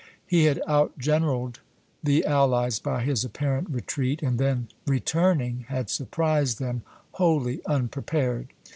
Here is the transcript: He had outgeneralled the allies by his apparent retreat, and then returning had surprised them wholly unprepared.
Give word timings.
He 0.25 0.45
had 0.45 0.63
outgeneralled 0.67 1.59
the 2.01 2.25
allies 2.25 2.79
by 2.79 3.03
his 3.03 3.23
apparent 3.23 3.69
retreat, 3.69 4.23
and 4.23 4.39
then 4.39 4.67
returning 4.87 5.65
had 5.69 5.91
surprised 5.91 6.57
them 6.57 6.81
wholly 7.11 7.61
unprepared. 7.67 8.47